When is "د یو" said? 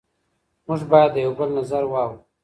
1.13-1.33